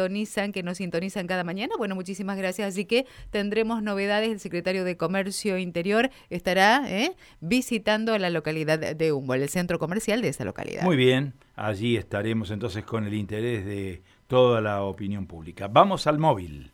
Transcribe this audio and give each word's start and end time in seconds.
sintonizan, 0.00 0.52
que 0.52 0.62
nos 0.62 0.78
sintonizan 0.78 1.26
cada 1.26 1.44
mañana. 1.44 1.74
Bueno, 1.76 1.94
muchísimas 1.94 2.38
gracias. 2.38 2.68
Así 2.68 2.84
que 2.84 3.06
tendremos 3.30 3.82
novedades. 3.82 4.30
El 4.30 4.40
secretario 4.40 4.84
de 4.84 4.96
Comercio 4.96 5.58
Interior 5.58 6.10
estará 6.30 6.82
¿eh? 6.88 7.12
visitando 7.40 8.16
la 8.18 8.30
localidad 8.30 8.78
de 8.78 9.12
Humboldt, 9.12 9.42
el 9.42 9.48
centro 9.48 9.78
comercial 9.78 10.22
de 10.22 10.28
esa 10.28 10.44
localidad. 10.44 10.82
Muy 10.82 10.96
bien, 10.96 11.34
allí 11.56 11.96
estaremos 11.96 12.50
entonces 12.50 12.84
con 12.84 13.04
el 13.06 13.14
interés 13.14 13.64
de 13.66 14.02
toda 14.26 14.60
la 14.60 14.82
opinión 14.82 15.26
pública. 15.26 15.68
Vamos 15.68 16.06
al 16.06 16.18
móvil. 16.18 16.70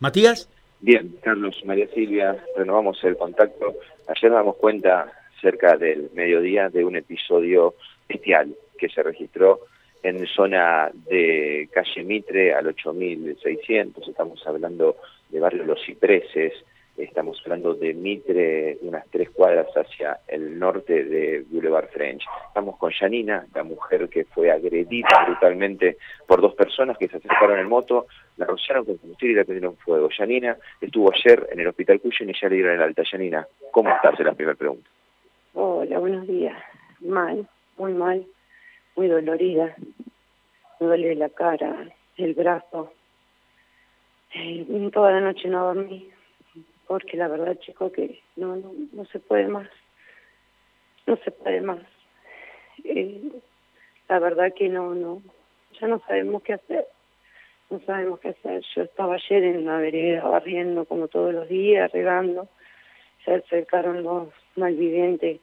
Matías. 0.00 0.48
Bien, 0.80 1.14
Carlos, 1.22 1.60
María 1.66 1.86
Silvia, 1.94 2.42
renovamos 2.56 3.02
el 3.04 3.16
contacto. 3.16 3.74
Ayer 4.08 4.32
damos 4.32 4.56
cuenta 4.56 5.12
cerca 5.40 5.76
del 5.76 6.10
mediodía 6.14 6.70
de 6.70 6.84
un 6.84 6.96
episodio 6.96 7.74
bestial 8.08 8.54
que 8.78 8.88
se 8.88 9.02
registró 9.02 9.60
en 10.02 10.26
zona 10.26 10.90
de 11.08 11.68
calle 11.72 12.02
Mitre 12.04 12.54
al 12.54 12.66
8600, 12.68 14.08
estamos 14.08 14.46
hablando 14.46 14.96
de 15.28 15.40
barrio 15.40 15.64
Los 15.64 15.84
Cipreses, 15.84 16.54
estamos 16.96 17.40
hablando 17.44 17.74
de 17.74 17.94
Mitre, 17.94 18.78
unas 18.82 19.06
tres 19.10 19.30
cuadras 19.30 19.66
hacia 19.74 20.20
el 20.28 20.58
norte 20.58 21.04
de 21.04 21.44
Boulevard 21.50 21.88
French. 21.88 22.22
Estamos 22.48 22.76
con 22.76 22.90
Janina, 22.90 23.46
la 23.54 23.62
mujer 23.62 24.08
que 24.08 24.24
fue 24.24 24.50
agredida 24.50 25.24
brutalmente 25.26 25.96
por 26.26 26.40
dos 26.40 26.54
personas 26.54 26.98
que 26.98 27.08
se 27.08 27.16
acercaron 27.16 27.58
en 27.58 27.68
moto, 27.68 28.06
la 28.36 28.46
rociaron 28.46 28.84
con 28.84 28.96
combustible 28.98 29.34
y 29.34 29.36
la 29.36 29.44
prendieron 29.44 29.76
fuego. 29.76 30.08
Janina 30.16 30.56
estuvo 30.80 31.12
ayer 31.12 31.48
en 31.52 31.60
el 31.60 31.68
hospital 31.68 32.00
Cuyen 32.00 32.30
y 32.30 32.34
ya 32.40 32.48
le 32.48 32.56
dieron 32.56 32.74
el 32.74 32.82
alta. 32.82 33.02
Janina, 33.04 33.46
¿cómo 33.70 33.90
estás? 33.90 34.18
Es 34.18 34.26
la 34.26 34.32
primera 34.32 34.56
pregunta. 34.56 34.88
Hola, 35.54 35.98
buenos 35.98 36.26
días. 36.26 36.56
Mal, 37.00 37.46
muy 37.76 37.92
mal, 37.92 38.24
muy 39.00 39.08
dolorida. 39.08 39.74
Me 40.78 40.86
duele 40.86 41.14
la 41.14 41.30
cara, 41.30 41.88
el 42.18 42.34
brazo. 42.34 42.92
Eh, 44.34 44.90
toda 44.92 45.12
la 45.12 45.22
noche 45.22 45.48
no 45.48 45.72
dormí, 45.72 46.10
porque 46.86 47.16
la 47.16 47.28
verdad, 47.28 47.58
chico, 47.60 47.90
que 47.90 48.20
no, 48.36 48.56
no, 48.56 48.72
no 48.92 49.06
se 49.06 49.18
puede 49.18 49.48
más. 49.48 49.68
No 51.06 51.16
se 51.16 51.30
puede 51.30 51.62
más. 51.62 51.80
Eh, 52.84 53.22
la 54.06 54.18
verdad 54.18 54.52
que 54.54 54.68
no, 54.68 54.94
no, 54.94 55.22
ya 55.80 55.86
no 55.88 55.98
sabemos 56.00 56.42
qué 56.42 56.52
hacer. 56.52 56.86
No 57.70 57.80
sabemos 57.86 58.20
qué 58.20 58.28
hacer. 58.28 58.62
Yo 58.76 58.82
estaba 58.82 59.14
ayer 59.14 59.44
en 59.44 59.64
la 59.64 59.78
vereda 59.78 60.24
barriendo 60.24 60.84
como 60.84 61.08
todos 61.08 61.32
los 61.32 61.48
días, 61.48 61.90
regando. 61.90 62.48
Se 63.24 63.32
acercaron 63.32 64.02
los 64.02 64.28
malvivientes. 64.56 65.40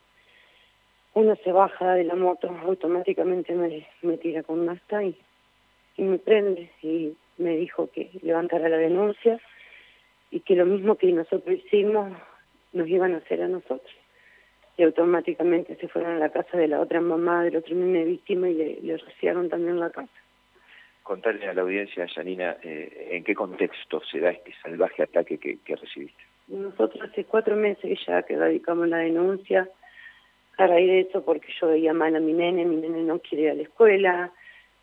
Uno 1.18 1.36
se 1.44 1.52
baja 1.52 1.96
de 1.96 2.04
la 2.04 2.14
moto, 2.14 2.48
automáticamente 2.64 3.56
me, 3.56 3.88
me 4.04 4.20
tira 4.20 4.44
con 4.44 4.68
nasta 4.68 5.04
y, 5.04 5.18
y 5.96 6.04
me 6.04 6.20
prende. 6.20 6.70
Y 6.84 7.18
me 7.40 7.58
dijo 7.58 7.90
que 7.90 8.12
levantara 8.22 8.70
la 8.70 8.78
denuncia 8.78 9.40
y 10.30 10.42
que 10.42 10.56
lo 10.56 10.68
mismo 10.68 10.94
que 10.94 11.12
nosotros 11.12 11.58
hicimos 11.58 12.16
nos 12.72 12.88
iban 12.88 13.16
a 13.16 13.18
hacer 13.18 13.42
a 13.42 13.48
nosotros. 13.48 13.92
Y 14.78 14.84
automáticamente 14.84 15.76
se 15.78 15.88
fueron 15.88 16.18
a 16.18 16.20
la 16.20 16.30
casa 16.30 16.56
de 16.56 16.68
la 16.68 16.80
otra 16.80 17.02
mamá 17.02 17.44
del 17.44 17.56
otro 17.56 17.74
nene 17.76 18.06
víctima 18.06 18.48
y 18.48 18.54
le, 18.54 18.80
le 18.84 18.98
rociaron 18.98 19.50
también 19.50 19.80
la 19.80 19.90
casa. 19.90 20.20
Contarle 21.02 21.48
a 21.48 21.54
la 21.56 21.64
audiencia, 21.64 22.08
Janina, 22.14 22.58
eh, 22.62 23.08
en 23.14 23.24
qué 23.24 23.34
contexto 23.34 24.02
se 24.02 24.20
da 24.20 24.30
este 24.30 24.54
salvaje 24.62 25.02
ataque 25.02 25.40
que, 25.40 25.58
que 25.66 25.76
recibiste. 25.78 26.22
Nosotros 26.48 27.10
hace 27.10 27.24
cuatro 27.24 27.56
meses 27.56 27.98
ya 28.06 28.22
que 28.22 28.38
radicamos 28.38 28.88
la 28.88 28.98
denuncia 28.98 29.68
a 30.58 30.68
raíz 30.68 30.88
de 30.88 31.00
eso 31.02 31.24
porque 31.24 31.48
yo 31.60 31.68
veía 31.68 31.94
mal 31.94 32.16
a 32.16 32.20
mi 32.20 32.34
nene, 32.34 32.66
mi 32.66 32.78
nene 32.78 33.04
no 33.04 33.20
quiere 33.20 33.44
ir 33.44 33.50
a 33.52 33.54
la 33.54 33.62
escuela, 33.64 34.32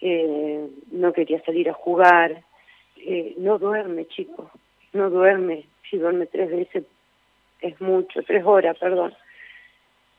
eh, 0.00 0.69
no 0.92 1.12
quería 1.12 1.42
salir 1.42 1.69
a 1.69 1.75
jugar, 1.75 2.42
eh, 2.97 3.34
no 3.39 3.58
duerme, 3.58 4.06
chico, 4.06 4.50
no 4.92 5.11
duerme, 5.11 5.64
si 5.91 5.98
duerme 5.98 6.27
tres 6.27 6.50
veces 6.50 6.84
es 7.61 7.80
mucho, 7.80 8.23
tres 8.23 8.45
horas, 8.45 8.79
perdón. 8.79 9.14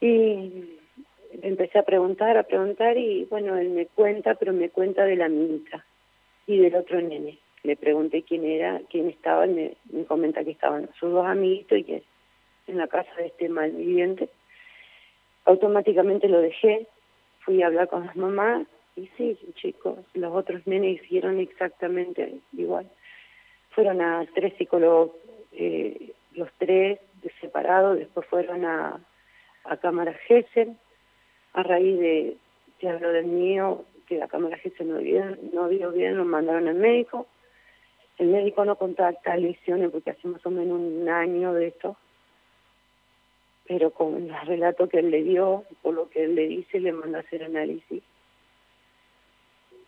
Y 0.01 0.77
empecé 1.41 1.79
a 1.79 1.83
preguntar, 1.83 2.37
a 2.37 2.43
preguntar 2.43 2.97
y 2.97 3.25
bueno, 3.25 3.57
él 3.57 3.69
me 3.69 3.85
cuenta, 3.85 4.35
pero 4.35 4.53
me 4.53 4.69
cuenta 4.69 5.05
de 5.05 5.15
la 5.15 5.29
minita 5.29 5.85
y 6.47 6.57
del 6.57 6.75
otro 6.75 6.99
nene. 7.01 7.37
Le 7.63 7.75
pregunté 7.75 8.23
quién 8.23 8.45
era, 8.45 8.81
quién 8.89 9.09
estaba, 9.09 9.47
y 9.47 9.49
me, 9.49 9.73
me 9.91 10.05
comenta 10.05 10.43
que 10.43 10.51
estaban 10.51 10.89
sus 10.99 11.11
dos 11.11 11.25
amiguitos 11.25 11.79
y 11.79 11.83
que 11.83 12.03
en 12.67 12.77
la 12.77 12.87
casa 12.87 13.11
de 13.17 13.27
este 13.27 13.49
malviviente. 13.49 14.29
Automáticamente 15.45 16.27
lo 16.27 16.41
dejé, 16.41 16.87
fui 17.41 17.61
a 17.61 17.67
hablar 17.67 17.87
con 17.87 18.05
las 18.05 18.15
mamás 18.15 18.67
y 18.95 19.07
sí, 19.17 19.37
chicos, 19.55 19.99
los 20.13 20.33
otros 20.33 20.65
nenes 20.65 21.01
hicieron 21.01 21.39
exactamente 21.39 22.39
igual. 22.53 22.89
Fueron 23.71 24.01
a 24.01 24.25
tres 24.33 24.53
psicólogos, 24.57 25.11
eh, 25.51 26.13
los 26.33 26.49
tres 26.57 26.99
separados, 27.41 27.97
después 27.97 28.25
fueron 28.27 28.65
a, 28.65 28.99
a 29.65 29.77
Cámara 29.77 30.13
Gessen, 30.27 30.77
a 31.53 31.63
raíz 31.63 31.99
de, 31.99 32.37
te 32.79 32.89
hablo 32.89 33.11
del 33.11 33.25
mío, 33.25 33.85
que 34.07 34.17
la 34.17 34.27
Cámara 34.27 34.57
Gessen 34.57 34.89
no, 34.89 34.97
vio, 34.99 35.23
no 35.53 35.67
vio 35.67 35.91
bien, 35.91 36.17
lo 36.17 36.25
mandaron 36.25 36.67
al 36.67 36.75
médico, 36.75 37.27
el 38.17 38.27
médico 38.27 38.63
no 38.63 38.77
contacta 38.77 39.35
lesiones 39.35 39.91
porque 39.91 40.11
hace 40.11 40.27
más 40.27 40.45
o 40.45 40.49
menos 40.49 40.79
un 40.79 41.09
año 41.09 41.53
de 41.53 41.67
esto, 41.67 41.97
pero 43.67 43.91
con 43.91 44.15
el 44.15 44.45
relato 44.45 44.87
que 44.89 44.99
él 44.99 45.11
le 45.11 45.23
dio, 45.23 45.63
por 45.81 45.93
lo 45.93 46.09
que 46.09 46.23
él 46.25 46.35
le 46.35 46.47
dice, 46.47 46.79
le 46.79 46.91
manda 46.91 47.19
a 47.19 47.21
hacer 47.21 47.43
análisis 47.43 48.03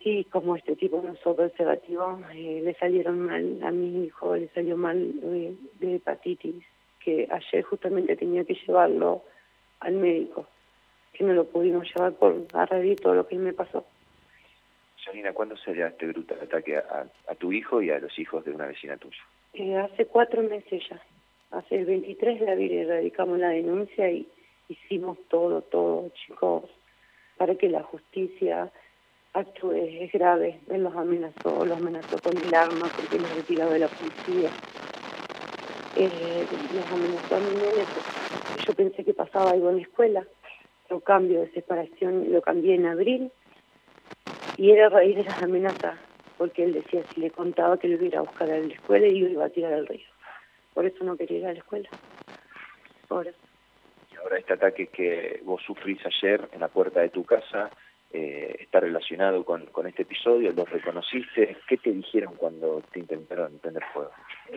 y 0.09 0.23
como 0.25 0.55
este 0.55 0.75
tipo 0.75 1.01
no 1.01 1.11
usó 1.11 1.35
preservativo, 1.35 2.19
eh, 2.33 2.61
le 2.63 2.73
salieron 2.75 3.19
mal 3.19 3.59
a 3.61 3.71
mi 3.71 4.05
hijo, 4.05 4.35
le 4.35 4.47
salió 4.49 4.77
mal 4.77 5.19
de, 5.19 5.55
de, 5.79 5.95
hepatitis, 5.95 6.63
que 7.03 7.27
ayer 7.29 7.63
justamente 7.63 8.15
tenía 8.15 8.45
que 8.45 8.53
llevarlo 8.53 9.23
al 9.81 9.93
médico, 9.93 10.47
que 11.11 11.23
no 11.23 11.33
lo 11.33 11.45
pudimos 11.45 11.87
llevar 11.93 12.13
por 12.13 12.35
a 12.53 12.67
todo 13.01 13.15
lo 13.15 13.27
que 13.27 13.35
me 13.35 13.53
pasó. 13.53 13.85
Janina, 15.03 15.33
¿cuándo 15.33 15.57
se 15.57 15.73
dio 15.73 15.87
este 15.87 16.07
brutal 16.07 16.39
ataque 16.41 16.77
a, 16.77 17.05
a, 17.27 17.35
tu 17.35 17.51
hijo 17.51 17.81
y 17.81 17.89
a 17.89 17.99
los 17.99 18.17
hijos 18.17 18.45
de 18.45 18.51
una 18.51 18.67
vecina 18.67 18.97
tuya? 18.97 19.21
Eh, 19.53 19.75
hace 19.75 20.05
cuatro 20.05 20.41
meses 20.43 20.83
ya. 20.89 21.01
Hace 21.51 21.77
el 21.77 21.85
23 21.85 22.41
de 22.41 22.51
abril 22.51 22.73
erradicamos 22.73 23.39
la 23.39 23.49
denuncia 23.49 24.11
y 24.11 24.27
hicimos 24.67 25.17
todo, 25.29 25.61
todo, 25.61 26.09
chicos, 26.09 26.63
para 27.37 27.55
que 27.55 27.69
la 27.69 27.83
justicia 27.83 28.69
acto 29.33 29.71
es, 29.71 30.11
grave, 30.11 30.59
él 30.69 30.83
los 30.83 30.95
amenazó, 30.95 31.63
los 31.65 31.77
amenazó 31.77 32.19
con 32.19 32.35
el 32.35 32.53
arma 32.53 32.91
porque 32.95 33.19
los 33.19 33.33
retiró 33.33 33.69
de 33.69 33.79
la 33.79 33.87
policía. 33.87 34.49
Eh, 35.95 36.45
los 36.75 36.91
amenazó 36.91 37.35
a 37.35 37.39
mi 37.39 37.55
nene, 37.55 37.85
yo 38.65 38.73
pensé 38.73 39.03
que 39.05 39.13
pasaba 39.13 39.51
algo 39.51 39.69
en 39.69 39.77
la 39.77 39.81
escuela, 39.83 40.27
lo 40.89 40.99
cambio 40.99 41.41
de 41.41 41.51
separación, 41.51 42.31
lo 42.31 42.41
cambié 42.41 42.75
en 42.75 42.87
abril, 42.87 43.31
y 44.57 44.71
era 44.71 44.87
a 44.87 44.89
raíz 44.89 45.15
de 45.15 45.23
las 45.23 45.41
amenazas, 45.41 45.97
porque 46.37 46.63
él 46.63 46.73
decía 46.73 47.03
si 47.13 47.21
le 47.21 47.31
contaba 47.31 47.77
que 47.77 47.87
lo 47.87 48.03
iba 48.03 48.19
a 48.19 48.23
buscar 48.23 48.49
a 48.49 48.59
la 48.59 48.73
escuela 48.73 49.07
y 49.07 49.19
yo 49.19 49.27
iba 49.27 49.45
a 49.45 49.49
tirar 49.49 49.73
al 49.73 49.87
río. 49.87 50.16
Por 50.77 50.85
eso 50.85 51.03
no 51.03 51.17
quería 51.17 51.39
ir 51.39 51.45
a 51.47 51.53
la 51.53 51.57
escuela. 51.57 51.89
Ahora. 53.09 53.31
Y 54.11 54.15
ahora 54.15 54.37
este 54.37 54.53
ataque 54.53 54.85
que 54.85 55.41
vos 55.43 55.59
sufrís 55.65 55.97
ayer 56.05 56.47
en 56.51 56.59
la 56.59 56.67
puerta 56.67 56.99
de 56.99 57.09
tu 57.09 57.23
casa, 57.23 57.71
eh, 58.13 58.57
está 58.59 58.81
relacionado 58.81 59.43
con, 59.43 59.65
con 59.65 59.87
este 59.87 60.03
episodio? 60.03 60.51
¿Los 60.51 60.69
reconociste? 60.69 61.57
¿Qué 61.67 61.77
te 61.77 61.91
dijeron 61.91 62.35
cuando 62.37 62.83
te 62.91 62.99
intentaron 62.99 63.57
prender 63.57 63.85
fuego? 63.91 64.11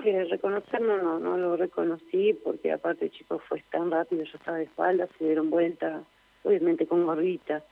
Eh, 0.04 0.26
reconocerlo 0.28 0.98
no, 0.98 1.18
no 1.18 1.38
lo 1.38 1.56
reconocí 1.56 2.34
porque 2.34 2.70
aparte 2.70 3.08
chicos 3.08 3.42
fue 3.48 3.64
tan 3.70 3.90
rápido, 3.90 4.22
yo 4.22 4.36
estaba 4.36 4.58
de 4.58 4.64
espalda, 4.64 5.08
se 5.16 5.24
dieron 5.24 5.48
vuelta, 5.48 6.02
obviamente 6.42 6.86
con 6.86 7.06
gorrita. 7.06 7.64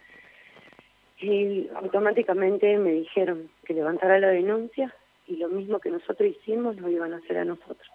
Y 1.18 1.68
automáticamente 1.74 2.78
me 2.78 2.92
dijeron 2.92 3.50
que 3.66 3.74
levantara 3.74 4.18
la 4.18 4.28
denuncia 4.28 4.94
y 5.26 5.36
lo 5.36 5.48
mismo 5.48 5.80
que 5.80 5.90
nosotros 5.90 6.30
hicimos 6.30 6.76
lo 6.78 6.88
iban 6.88 7.12
a 7.12 7.18
hacer 7.18 7.36
a 7.36 7.44
nosotros 7.44 7.86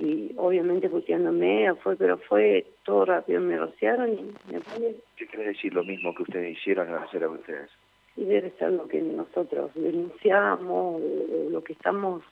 y 0.00 0.32
obviamente 0.36 0.88
puteándome, 0.88 1.74
fue, 1.82 1.96
pero 1.96 2.18
fue 2.18 2.66
todo 2.84 3.04
rápido, 3.04 3.40
me 3.40 3.56
rociaron 3.56 4.12
y 4.12 4.52
me 4.52 4.60
ponen. 4.60 4.96
¿Qué 5.16 5.26
quiere 5.26 5.48
decir 5.48 5.74
lo 5.74 5.84
mismo 5.84 6.14
que 6.14 6.22
ustedes 6.22 6.58
hicieron 6.58 6.92
a 6.92 6.98
hacer 6.98 7.24
a 7.24 7.28
ustedes? 7.28 7.70
Y 8.16 8.24
debe 8.24 8.50
ser 8.58 8.72
lo 8.72 8.88
que 8.88 9.00
nosotros 9.00 9.70
denunciamos, 9.74 11.02
lo 11.50 11.62
que 11.62 11.72
estamos 11.74 12.22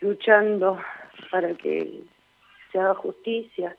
luchando 0.00 0.78
para 1.30 1.54
que 1.54 2.00
se 2.70 2.78
haga 2.78 2.94
justicia, 2.94 3.76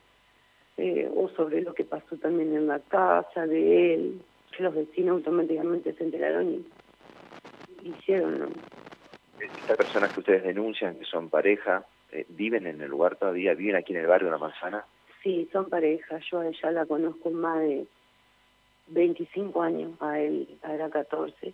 eh, 0.77 1.09
o 1.15 1.29
sobre 1.29 1.61
lo 1.61 1.73
que 1.73 1.85
pasó 1.85 2.17
también 2.17 2.53
en 2.53 2.67
la 2.67 2.79
casa 2.79 3.47
de 3.47 3.93
él, 3.93 4.21
que 4.55 4.63
los 4.63 4.75
vecinos 4.75 5.17
automáticamente 5.17 5.93
se 5.93 6.03
enteraron 6.03 6.65
y 7.81 7.89
hicieron. 7.89 8.39
¿no? 8.39 8.47
Estas 9.39 9.77
personas 9.77 10.13
que 10.13 10.19
ustedes 10.19 10.43
denuncian, 10.43 10.99
que 10.99 11.05
son 11.05 11.29
pareja, 11.29 11.85
eh, 12.15 12.25
viven 12.29 12.65
en 12.65 12.81
el 12.81 12.89
lugar 12.89 13.17
todavía, 13.17 13.53
viven 13.53 13.75
aquí 13.75 13.93
en 13.93 13.99
el 13.99 14.07
barrio 14.07 14.27
de 14.27 14.31
La 14.31 14.37
Manzana. 14.37 14.85
Sí, 15.21 15.49
son 15.51 15.69
parejas, 15.69 16.23
yo 16.31 16.39
a 16.39 16.47
ella 16.47 16.71
la 16.71 16.85
conozco 16.85 17.29
más 17.29 17.59
de 17.59 17.85
25 18.87 19.61
años, 19.61 20.01
a 20.01 20.19
él 20.19 20.47
era 20.63 20.89
14, 20.89 21.53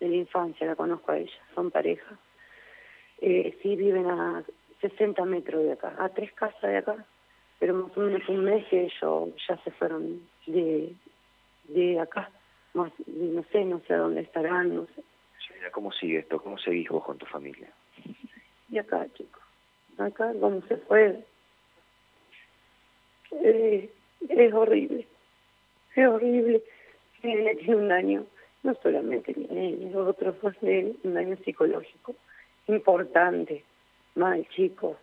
de 0.00 0.08
la 0.08 0.16
infancia, 0.16 0.66
la 0.66 0.76
conozco 0.76 1.12
a 1.12 1.18
ella, 1.18 1.40
son 1.54 1.70
pareja. 1.70 2.18
Eh, 3.20 3.56
sí 3.62 3.76
viven 3.76 4.06
a 4.06 4.44
60 4.80 5.24
metros 5.24 5.62
de 5.62 5.72
acá, 5.72 5.94
a 5.98 6.08
tres 6.10 6.32
casas 6.32 6.60
de 6.60 6.76
acá, 6.76 7.06
pero 7.58 7.74
más 7.74 7.96
o 7.96 8.00
menos 8.00 8.28
un 8.28 8.44
mes 8.44 8.66
que 8.68 8.84
ellos 8.84 9.30
ya 9.48 9.56
se 9.62 9.70
fueron 9.70 10.20
de, 10.46 10.92
de 11.68 12.00
acá, 12.00 12.28
más, 12.74 12.92
no 13.06 13.44
sé, 13.52 13.64
no 13.64 13.80
sé 13.86 13.94
a 13.94 13.98
dónde 13.98 14.22
estarán, 14.22 14.74
no 14.74 14.86
sé. 14.94 15.02
¿Cómo 15.70 15.92
sigue 15.92 16.18
esto? 16.18 16.42
¿Cómo 16.42 16.58
seguís 16.58 16.88
vos 16.88 17.04
con 17.04 17.16
tu 17.18 17.26
familia? 17.26 17.72
Y 18.68 18.78
acá, 18.78 19.06
chicos, 19.14 19.41
acá, 19.98 20.32
¿cómo 20.40 20.62
se 20.68 20.76
fue? 20.78 21.24
Eh, 23.32 23.90
es 24.28 24.52
horrible, 24.52 25.06
es 25.96 26.06
horrible. 26.06 26.62
Él 27.22 27.56
tiene 27.58 27.76
un 27.76 27.88
daño, 27.88 28.26
no 28.62 28.74
solamente 28.82 29.32
tiene 29.32 29.94
otros 29.94 30.40
dos 30.42 30.54
un 30.62 31.14
daño 31.14 31.36
psicológico 31.44 32.14
importante, 32.68 33.64
mal 34.14 34.46
chico, 34.48 34.96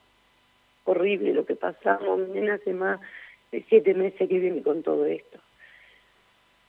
horrible 0.85 1.33
lo 1.33 1.45
que 1.45 1.55
pasamos, 1.55 2.19
mi 2.19 2.39
nena 2.39 2.55
hace 2.55 2.73
más 2.73 2.99
de 3.51 3.63
siete 3.67 3.93
meses 3.93 4.29
que 4.29 4.39
viene 4.39 4.61
con 4.63 4.83
todo 4.83 5.05
esto. 5.05 5.39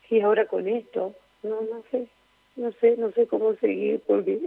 Y 0.09 0.21
ahora 0.21 0.47
con 0.47 0.67
esto, 0.67 1.15
no, 1.43 1.61
no 1.63 1.85
sé, 1.91 2.09
no 2.57 2.73
sé, 2.73 2.97
no 2.97 3.13
sé 3.13 3.27
cómo 3.27 3.55
seguir 3.57 4.03
porque 4.07 4.41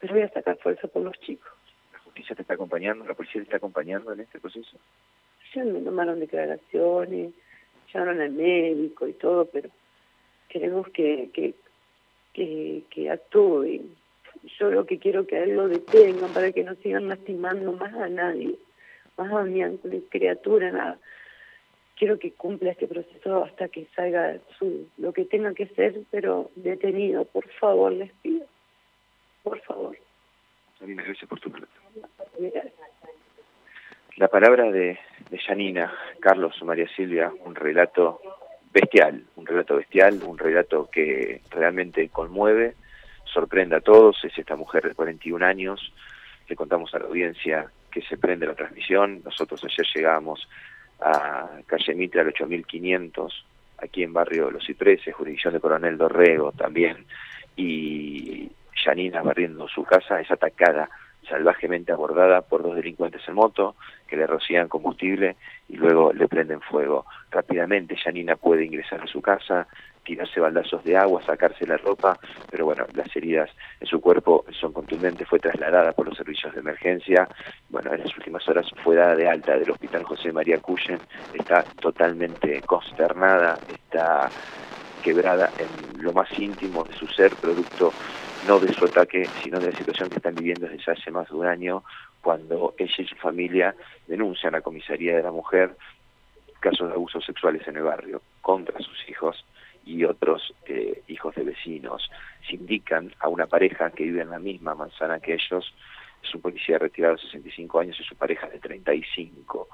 pero 0.00 0.14
voy 0.14 0.22
a 0.22 0.30
sacar 0.30 0.56
fuerza 0.58 0.86
por 0.86 1.02
los 1.02 1.18
chicos. 1.20 1.52
¿La 2.18 2.22
justicia 2.22 2.34
te 2.34 2.42
está 2.42 2.54
acompañando? 2.54 3.04
¿La 3.04 3.14
policía 3.14 3.40
te 3.40 3.44
está 3.44 3.58
acompañando 3.58 4.12
en 4.12 4.18
este 4.18 4.40
proceso? 4.40 4.76
Ya 5.54 5.62
me 5.62 5.80
tomaron 5.80 6.18
declaraciones, 6.18 7.32
llamaron 7.94 8.20
al 8.20 8.32
médico 8.32 9.06
y 9.06 9.12
todo, 9.12 9.44
pero 9.44 9.68
queremos 10.48 10.88
que, 10.88 11.30
que, 11.32 11.54
que, 12.32 12.82
que 12.90 13.08
actúen. 13.08 13.94
Yo 14.58 14.72
lo 14.72 14.84
que 14.84 14.98
quiero 14.98 15.28
que 15.28 15.36
a 15.36 15.44
él 15.44 15.54
lo 15.54 15.68
detengan 15.68 16.32
para 16.32 16.50
que 16.50 16.64
no 16.64 16.74
sigan 16.82 17.08
lastimando 17.08 17.70
más 17.70 17.94
a 17.94 18.08
nadie, 18.08 18.56
más 19.16 19.32
a 19.32 19.44
mi 19.44 19.62
criatura, 20.08 20.72
nada. 20.72 20.98
Quiero 21.94 22.18
que 22.18 22.32
cumpla 22.32 22.72
este 22.72 22.88
proceso 22.88 23.44
hasta 23.44 23.68
que 23.68 23.86
salga 23.94 24.40
su, 24.58 24.88
lo 24.96 25.12
que 25.12 25.24
tenga 25.24 25.54
que 25.54 25.66
ser, 25.68 26.00
pero 26.10 26.50
detenido, 26.56 27.24
por 27.26 27.46
favor, 27.60 27.92
les 27.92 28.10
pido. 28.22 28.44
Por 29.44 29.60
favor. 29.60 29.96
Gracias 30.80 31.28
por 31.28 31.40
tu 31.40 31.50
relato. 31.50 31.72
La 34.16 34.28
palabra 34.28 34.70
de, 34.70 34.98
de 35.30 35.38
Janina, 35.38 35.92
Carlos, 36.20 36.60
María 36.64 36.88
Silvia, 36.94 37.32
un 37.44 37.54
relato 37.54 38.20
bestial, 38.72 39.24
un 39.36 39.46
relato 39.46 39.76
bestial, 39.76 40.20
un 40.24 40.38
relato 40.38 40.88
que 40.90 41.40
realmente 41.50 42.08
conmueve, 42.08 42.74
sorprende 43.24 43.76
a 43.76 43.80
todos, 43.80 44.24
es 44.24 44.36
esta 44.36 44.56
mujer 44.56 44.88
de 44.88 44.94
41 44.94 45.44
años, 45.44 45.92
le 46.48 46.56
contamos 46.56 46.94
a 46.94 46.98
la 46.98 47.06
audiencia 47.06 47.70
que 47.90 48.02
se 48.02 48.16
prende 48.16 48.46
la 48.46 48.54
transmisión, 48.54 49.22
nosotros 49.24 49.62
ayer 49.64 49.86
llegamos 49.94 50.48
a 51.00 51.48
calle 51.66 51.94
Mitre 51.94 52.20
al 52.20 52.28
8500, 52.28 53.44
aquí 53.78 54.02
en 54.02 54.12
barrio 54.12 54.50
Los 54.50 54.66
Cipreses, 54.66 55.14
jurisdicción 55.14 55.54
de 55.54 55.60
Coronel 55.60 55.96
Dorrego 55.96 56.52
también, 56.52 57.06
y 57.56 58.50
Janina 58.84 59.22
barriendo 59.22 59.68
su 59.68 59.84
casa 59.84 60.20
es 60.20 60.30
atacada 60.30 60.88
salvajemente 61.28 61.92
abordada 61.92 62.42
por 62.42 62.62
dos 62.62 62.76
delincuentes 62.76 63.22
en 63.28 63.34
moto 63.34 63.76
que 64.06 64.16
le 64.16 64.26
rocían 64.26 64.68
combustible 64.68 65.36
y 65.68 65.76
luego 65.76 66.12
le 66.12 66.26
prenden 66.28 66.60
fuego. 66.60 67.04
Rápidamente 67.30 67.96
Janina 67.96 68.36
puede 68.36 68.64
ingresar 68.64 69.02
a 69.02 69.06
su 69.06 69.20
casa, 69.20 69.66
tirarse 70.04 70.40
baldazos 70.40 70.82
de 70.84 70.96
agua, 70.96 71.22
sacarse 71.22 71.66
la 71.66 71.76
ropa, 71.76 72.18
pero 72.50 72.64
bueno, 72.64 72.86
las 72.94 73.14
heridas 73.14 73.50
en 73.80 73.86
su 73.86 74.00
cuerpo 74.00 74.46
son 74.58 74.72
contundentes, 74.72 75.28
fue 75.28 75.38
trasladada 75.38 75.92
por 75.92 76.06
los 76.06 76.16
servicios 76.16 76.54
de 76.54 76.60
emergencia, 76.60 77.28
bueno, 77.68 77.92
en 77.92 78.00
las 78.00 78.16
últimas 78.16 78.48
horas 78.48 78.66
fue 78.82 78.96
dada 78.96 79.14
de 79.14 79.28
alta 79.28 79.58
del 79.58 79.70
Hospital 79.70 80.04
José 80.04 80.32
María 80.32 80.58
Cuyen, 80.58 80.98
está 81.34 81.62
totalmente 81.62 82.62
consternada, 82.62 83.58
está 83.68 84.30
quebrada 85.02 85.50
en 85.58 86.02
lo 86.02 86.12
más 86.12 86.28
íntimo 86.38 86.84
de 86.84 86.94
su 86.94 87.06
ser, 87.08 87.34
producto 87.36 87.92
no 88.46 88.58
de 88.58 88.72
su 88.72 88.84
ataque, 88.84 89.26
sino 89.42 89.58
de 89.58 89.72
la 89.72 89.78
situación 89.78 90.08
que 90.08 90.16
están 90.16 90.34
viviendo 90.34 90.68
desde 90.68 90.92
hace 90.92 91.10
más 91.10 91.28
de 91.28 91.34
un 91.34 91.46
año, 91.46 91.82
cuando 92.20 92.74
ella 92.78 92.94
y 92.98 93.06
su 93.06 93.16
familia 93.16 93.74
denuncian 94.06 94.54
a 94.54 94.58
la 94.58 94.62
comisaría 94.62 95.16
de 95.16 95.22
la 95.22 95.30
mujer 95.30 95.76
casos 96.60 96.88
de 96.88 96.94
abusos 96.94 97.24
sexuales 97.24 97.66
en 97.68 97.76
el 97.76 97.84
barrio 97.84 98.20
contra 98.40 98.78
sus 98.80 99.08
hijos 99.08 99.44
y 99.84 100.04
otros 100.04 100.54
eh, 100.66 101.02
hijos 101.08 101.34
de 101.34 101.44
vecinos. 101.44 102.10
Se 102.46 102.56
indican 102.56 103.12
a 103.20 103.28
una 103.28 103.46
pareja 103.46 103.90
que 103.90 104.04
vive 104.04 104.22
en 104.22 104.30
la 104.30 104.38
misma 104.38 104.74
manzana 104.74 105.20
que 105.20 105.34
ellos, 105.34 105.72
es 106.22 106.34
un 106.34 106.40
policía 106.40 106.78
retirado 106.78 107.14
de 107.14 107.22
65 107.22 107.80
años 107.80 107.98
y 108.00 108.04
su 108.04 108.16
pareja 108.16 108.48
de 108.48 108.58
35. 108.58 109.68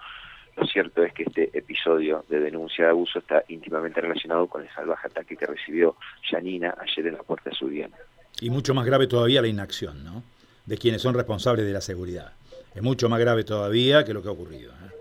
Lo 0.56 0.66
cierto 0.66 1.02
es 1.02 1.12
que 1.12 1.24
este 1.24 1.56
episodio 1.56 2.24
de 2.28 2.38
denuncia 2.38 2.84
de 2.84 2.90
abuso 2.90 3.18
está 3.18 3.42
íntimamente 3.48 4.00
relacionado 4.00 4.46
con 4.46 4.62
el 4.62 4.70
salvaje 4.70 5.08
ataque 5.08 5.36
que 5.36 5.46
recibió 5.46 5.96
Janina 6.30 6.76
ayer 6.78 7.08
en 7.08 7.14
la 7.14 7.22
puerta 7.24 7.50
de 7.50 7.56
su 7.56 7.66
bien. 7.66 7.90
Y 8.40 8.50
mucho 8.50 8.74
más 8.74 8.84
grave 8.86 9.06
todavía 9.06 9.42
la 9.42 9.48
inacción, 9.48 10.04
¿no? 10.04 10.22
De 10.66 10.76
quienes 10.78 11.02
son 11.02 11.14
responsables 11.14 11.64
de 11.66 11.72
la 11.72 11.80
seguridad. 11.80 12.32
Es 12.74 12.82
mucho 12.82 13.08
más 13.08 13.20
grave 13.20 13.44
todavía 13.44 14.04
que 14.04 14.12
lo 14.12 14.22
que 14.22 14.28
ha 14.28 14.32
ocurrido. 14.32 14.72
¿eh? 14.72 14.94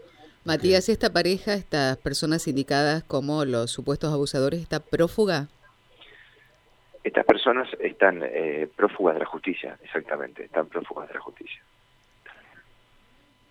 Matías, 0.46 0.90
¿esta 0.90 1.12
pareja, 1.12 1.54
estas 1.54 1.98
personas 1.98 2.48
indicadas 2.48 3.04
como 3.04 3.46
los 3.46 3.72
supuestos 3.72 4.14
abusadores, 4.14 4.62
está 4.62 4.80
prófuga? 4.80 5.48
Estas 7.04 7.26
personas 7.26 7.68
están 7.80 8.22
eh, 8.24 8.68
prófugas 8.76 9.16
de 9.16 9.22
la 9.22 9.26
justicia, 9.26 9.78
exactamente, 9.84 10.46
están 10.46 10.68
prófugas 10.68 11.08
de 11.08 11.14
la 11.16 11.20
justicia. 11.22 11.62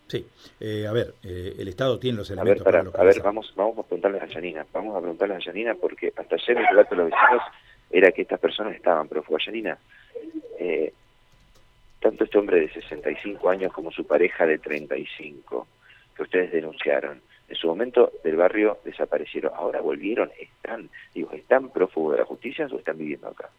Sí, 0.09 0.27
eh, 0.61 0.87
a 0.87 0.93
ver, 0.93 1.15
eh, 1.23 1.57
el 1.59 1.69
Estado 1.69 1.99
tiene 1.99 2.19
los 2.19 2.31
elementos 2.31 2.67
a 2.67 2.71
ver, 2.71 2.91
para, 2.91 3.03
A 3.03 3.05
ver, 3.07 3.23
vamos, 3.23 3.51
vamos 3.57 3.79
a 3.79 3.83
preguntarles 3.83 4.23
a 4.23 4.27
Yanina, 4.27 4.67
vamos 4.71 4.95
a 4.95 5.01
preguntarles 5.01 5.39
a 5.39 5.41
Yanina 5.41 5.75
porque 5.75 6.13
hasta 6.15 6.35
ayer 6.35 6.59
el 6.59 6.67
relato 6.67 6.91
de 6.91 6.97
los 6.97 7.11
vecinos 7.11 7.43
era 7.93 8.11
que 8.11 8.23
estas 8.23 8.41
personas 8.41 8.75
estaban 8.75 9.07
prófugas. 9.07 9.45
Yanina, 9.45 9.79
eh, 10.59 10.93
tanto 12.01 12.25
este 12.25 12.39
hombre 12.39 12.61
de 12.61 12.73
65 12.73 13.49
años 13.49 13.73
como 13.73 13.93
su 13.93 14.07
pareja 14.07 14.47
de 14.47 14.59
35, 14.59 15.67
que 16.17 16.23
ustedes 16.23 16.51
denunciaron, 16.51 17.21
en 17.49 17.57
su 17.57 17.67
momento 17.67 18.13
del 18.25 18.37
barrio 18.37 18.79
desaparecieron, 18.83 19.53
ahora 19.55 19.83
volvieron, 19.83 20.31
están, 20.41 20.89
digo, 21.15 21.33
¿están 21.33 21.69
prófugos 21.69 22.15
de 22.15 22.21
la 22.21 22.25
justicia 22.25 22.67
o 22.67 22.79
están 22.79 22.97
viviendo 22.97 23.29
acá? 23.29 23.51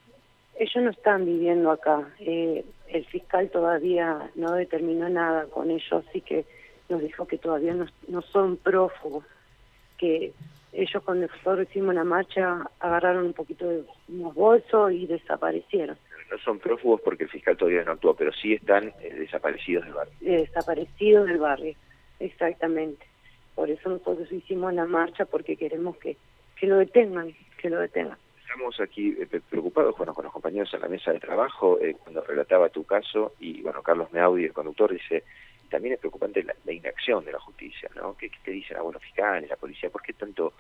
Ellos 0.57 0.83
no 0.83 0.89
están 0.89 1.25
viviendo 1.25 1.71
acá. 1.71 2.09
Eh, 2.19 2.65
el 2.88 3.05
fiscal 3.05 3.50
todavía 3.50 4.31
no 4.36 4.53
determinó 4.53 5.10
nada 5.10 5.46
con 5.46 5.69
ellos, 5.69 6.05
así 6.08 6.22
que 6.22 6.46
nos 6.89 7.01
dijo 7.01 7.27
que 7.27 7.38
todavía 7.38 7.74
no, 7.74 7.86
no 8.08 8.22
son 8.24 8.58
prófugos, 8.58 9.25
que 9.98 10.34
ellos 10.74 11.03
cuando 11.03 11.27
nosotros 11.27 11.68
hicimos 11.70 11.94
la 11.94 12.03
marcha 12.03 12.65
agarraron 12.80 13.27
un 13.27 13.34
poquito 13.34 13.68
de 13.68 13.84
unos 14.10 14.34
bolsos 14.34 14.92
y 14.92 15.06
desaparecieron. 15.06 15.98
No 16.32 16.38
son 16.39 16.60
prófugos 16.60 17.00
porque 17.01 17.25
el 17.25 17.30
fiscal 17.30 17.56
todavía 17.56 17.84
no 17.84 17.92
actuó, 17.92 18.15
pero 18.15 18.32
sí 18.34 18.53
están 18.53 18.92
eh, 19.01 19.13
desaparecidos 19.13 19.86
del 19.86 19.94
barrio. 19.94 20.13
desaparecidos 20.20 21.27
del 21.27 21.38
barrio, 21.38 21.75
exactamente. 22.20 23.06
Por 23.53 23.70
eso 23.70 23.89
nosotros 23.89 24.32
hicimos 24.32 24.74
la 24.74 24.86
marcha 24.86 25.25
porque 25.25 25.56
queremos 25.56 25.96
que, 25.98 26.18
que 26.60 26.65
lo 26.65 26.77
detengan, 26.77 27.36
que 27.62 27.70
lo 27.70 27.80
detengan. 27.80 28.18
Estamos 28.42 28.80
aquí 28.80 29.15
eh, 29.20 29.42
preocupados 29.50 29.96
bueno, 29.98 30.13
con 30.13 30.24
los 30.24 30.34
compañeros 30.34 30.74
en 30.74 30.82
la 30.82 30.88
mesa 30.88 31.12
de 31.12 31.20
trabajo 31.20 31.80
eh, 31.80 31.96
cuando 32.01 32.22
relataba 32.22 32.70
tu 32.70 32.84
caso 32.84 33.34
y 33.39 33.62
bueno, 33.62 33.84
Carlos 33.84 34.12
Meaudi, 34.12 34.46
el 34.46 34.53
conductor, 34.53 34.92
dice 34.92 35.24
también 35.74 35.96
es 35.96 36.00
preocupante 36.00 36.44
la, 36.44 36.72
inacción 36.72 37.25
de 37.25 37.32
la 37.32 37.39
justicia, 37.39 37.89
¿no? 37.96 38.15
¿Qué, 38.15 38.30
te 38.46 38.51
dicen 38.51 38.77
a 38.77 38.84
buenos 38.84 39.01
fiscales, 39.01 39.50
la 39.50 39.56
policía? 39.56 39.89
¿Por 39.89 40.03
qué 40.03 40.13
tanto 40.13 40.53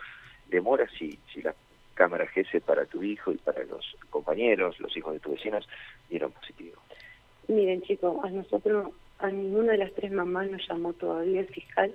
demora 0.47 0.89
si, 0.97 1.19
si 1.31 1.43
la 1.43 1.53
cámara 1.93 2.25
GESE 2.25 2.61
para 2.61 2.87
tu 2.87 3.03
hijo 3.03 3.31
y 3.31 3.37
para 3.37 3.63
los 3.65 3.95
compañeros, 4.09 4.79
los 4.79 4.97
hijos 4.97 5.13
de 5.13 5.19
tus 5.19 5.33
vecinos, 5.33 5.69
dieron 6.09 6.31
positivo? 6.31 6.81
Miren, 7.47 7.83
chicos, 7.83 8.25
a 8.25 8.31
nosotros, 8.31 8.91
a 9.19 9.29
ninguna 9.29 9.73
de 9.73 9.77
las 9.77 9.93
tres 9.93 10.11
mamás 10.11 10.49
nos 10.49 10.67
llamó 10.67 10.93
todavía 10.93 11.41
el 11.41 11.47
fiscal 11.47 11.93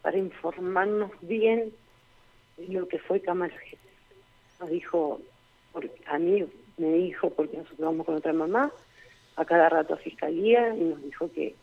para 0.00 0.16
informarnos 0.16 1.10
bien 1.20 1.72
lo 2.68 2.86
que 2.86 3.00
fue 3.00 3.20
cámara 3.20 3.58
GESE. 3.58 3.78
Nos 4.60 4.70
dijo, 4.70 5.20
a 6.06 6.18
mí 6.20 6.44
me 6.76 6.92
dijo, 6.92 7.28
porque 7.30 7.56
nosotros 7.56 7.80
vamos 7.80 8.06
con 8.06 8.14
otra 8.14 8.32
mamá, 8.32 8.70
a 9.34 9.44
cada 9.44 9.68
rato 9.68 9.94
a 9.94 9.96
fiscalía, 9.96 10.76
y 10.76 10.80
nos 10.80 11.02
dijo 11.02 11.32
que 11.32 11.56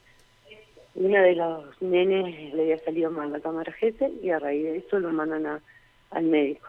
una 0.99 1.23
de 1.23 1.35
los 1.35 1.81
nenes 1.81 2.53
le 2.53 2.61
había 2.61 2.79
salido 2.79 3.09
mal 3.09 3.31
la 3.31 3.39
cámara 3.39 3.71
GESE 3.73 4.11
y 4.21 4.29
a 4.29 4.39
raíz 4.39 4.63
de 4.63 4.77
eso 4.77 4.99
lo 4.99 5.11
mandan 5.11 5.61
al 6.11 6.23
médico. 6.23 6.67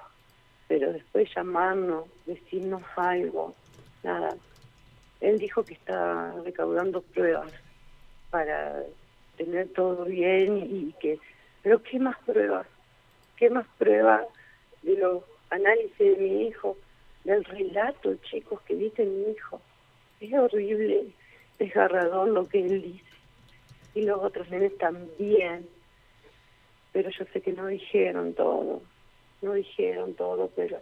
Pero 0.69 0.93
después 0.93 1.29
llamarnos, 1.35 2.05
decirnos 2.27 2.83
algo, 2.97 3.55
nada. 4.05 4.37
Él 5.21 5.39
dijo 5.39 5.65
que 5.65 5.75
está 5.75 6.33
recaudando 6.45 7.03
pruebas 7.03 7.53
para 8.31 8.85
tener 9.37 9.69
todo 9.71 10.05
bien 10.05 10.59
y 10.59 10.95
que... 11.01 11.19
Pero 11.63 11.83
¿qué 11.83 11.99
más 11.99 12.17
pruebas? 12.25 12.67
¿Qué 13.37 13.51
más 13.51 13.67
pruebas 13.79 14.27
de 14.83 14.97
lo 14.97 15.25
análisis 15.51 15.99
de 15.99 16.17
mi 16.17 16.47
hijo, 16.47 16.77
del 17.25 17.45
relato, 17.45 18.15
chicos, 18.23 18.61
que 18.63 18.77
dice 18.77 19.05
mi 19.05 19.33
hijo. 19.33 19.61
Es 20.21 20.33
horrible, 20.33 21.07
desgarrador 21.59 22.29
lo 22.29 22.49
que 22.49 22.65
él 22.65 22.83
dice. 22.83 23.10
Y 23.95 24.03
los 24.03 24.23
otros 24.23 24.49
nenes 24.51 24.77
también. 24.79 25.69
Pero 26.93 27.11
yo 27.11 27.25
sé 27.33 27.41
que 27.41 27.53
no 27.53 27.67
dijeron 27.67 28.35
todo, 28.35 28.83
no 29.43 29.53
dijeron 29.53 30.15
todo, 30.15 30.51
pero 30.57 30.79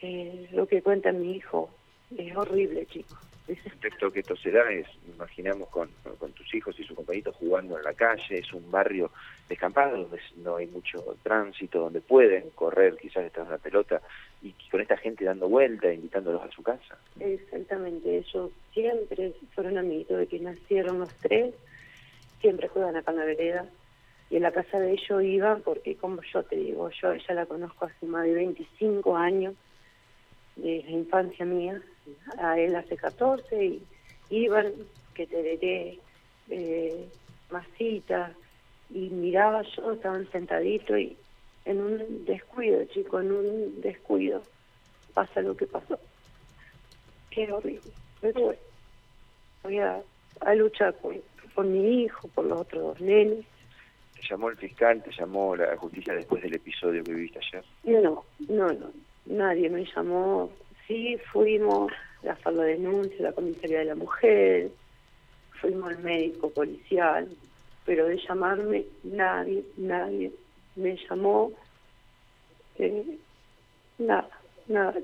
eh, 0.00 0.48
lo 0.52 0.66
que 0.66 0.80
cuenta 0.80 1.10
mi 1.12 1.36
hijo 1.36 1.70
es 2.16 2.36
horrible, 2.36 2.86
chicos. 2.86 3.18
El 3.48 3.58
texto 3.80 4.10
que 4.12 4.20
esto 4.20 4.36
se 4.36 4.52
da 4.52 4.70
es, 4.70 4.86
imaginamos 5.12 5.68
con, 5.68 5.90
con 6.18 6.32
tus 6.32 6.54
hijos 6.54 6.78
y 6.78 6.84
sus 6.84 6.96
compañitos 6.96 7.34
jugando 7.36 7.76
en 7.76 7.82
la 7.82 7.92
calle, 7.92 8.38
es 8.38 8.52
un 8.52 8.70
barrio 8.70 9.10
descampado 9.48 9.98
donde 10.02 10.20
no 10.36 10.56
hay 10.56 10.68
mucho 10.68 11.16
tránsito, 11.22 11.80
donde 11.80 12.00
pueden 12.00 12.50
correr 12.50 12.96
quizás 12.96 13.24
detrás 13.24 13.48
de 13.48 13.52
la 13.54 13.58
pelota 13.58 14.00
y 14.42 14.54
con 14.70 14.80
esta 14.80 14.96
gente 14.96 15.24
dando 15.24 15.48
vuelta, 15.48 15.92
invitándolos 15.92 16.42
a 16.42 16.50
su 16.52 16.62
casa. 16.62 16.96
Exactamente, 17.18 18.18
ellos 18.18 18.50
siempre 18.72 19.32
fueron 19.54 19.76
amiguitos 19.76 20.18
de 20.18 20.26
que 20.28 20.38
nacieron 20.38 21.00
los 21.00 21.12
tres, 21.16 21.52
siempre 22.42 22.68
juegan 22.68 22.96
acá 22.96 23.12
en 23.12 23.18
la 23.18 23.24
vereda 23.24 23.66
y 24.28 24.36
en 24.36 24.42
la 24.42 24.52
casa 24.52 24.78
de 24.78 24.92
ellos 24.92 25.22
iban 25.22 25.62
porque 25.62 25.96
como 25.96 26.20
yo 26.22 26.42
te 26.42 26.56
digo, 26.56 26.90
yo 26.90 27.12
ella 27.12 27.34
la 27.34 27.46
conozco 27.46 27.86
hace 27.86 28.04
más 28.04 28.24
de 28.24 28.34
25 28.34 29.16
años, 29.16 29.54
de 30.56 30.82
la 30.84 30.90
infancia 30.90 31.46
mía, 31.46 31.80
a 32.38 32.58
él 32.58 32.74
hace 32.76 32.96
14 32.96 33.64
y 33.64 33.82
iban, 34.28 34.72
que 35.14 35.26
te 35.26 35.42
diré, 35.42 35.98
eh, 36.50 37.08
masitas, 37.50 38.32
y 38.90 39.08
miraba 39.08 39.62
yo, 39.76 39.92
estaban 39.92 40.30
sentaditos 40.30 40.98
y 40.98 41.16
en 41.64 41.80
un 41.80 42.24
descuido, 42.24 42.84
chico, 42.86 43.20
en 43.20 43.32
un 43.32 43.80
descuido 43.80 44.42
pasa 45.14 45.40
lo 45.40 45.56
que 45.56 45.66
pasó. 45.66 45.98
Qué 47.30 47.50
horrible. 47.50 47.90
Pero 48.20 48.40
bueno, 48.40 48.60
voy 49.62 49.78
a, 49.78 50.02
luchar 50.54 50.94
por, 50.94 51.14
por 51.54 51.64
mi 51.64 52.02
hijo, 52.02 52.28
por 52.28 52.46
los 52.46 52.60
otros 52.60 52.82
dos 52.82 53.00
nenes. 53.00 53.44
¿Te 54.14 54.28
llamó 54.28 54.50
el 54.50 54.56
fiscal, 54.56 55.02
te 55.02 55.10
llamó 55.10 55.56
la 55.56 55.76
justicia 55.76 56.14
después 56.14 56.42
del 56.42 56.54
episodio 56.54 57.02
que 57.02 57.12
viviste 57.12 57.38
ayer? 57.38 57.64
No, 57.84 58.24
no, 58.48 58.72
no. 58.72 58.90
Nadie 59.26 59.68
me 59.68 59.84
llamó. 59.84 60.50
Sí, 60.86 61.16
fuimos 61.32 61.92
a 62.28 62.32
hacer 62.32 62.52
la 62.52 62.64
denuncia, 62.64 63.16
la 63.20 63.32
comisaría 63.32 63.80
de 63.80 63.84
la 63.86 63.94
mujer, 63.94 64.70
fuimos 65.60 65.90
al 65.90 66.02
médico 66.02 66.50
policial, 66.50 67.28
pero 67.84 68.06
de 68.06 68.18
llamarme 68.18 68.84
nadie, 69.04 69.64
nadie 69.76 70.32
me 70.76 70.96
llamó, 71.08 71.52
eh, 72.78 73.18
nada, 73.98 74.28
nada. 74.66 74.94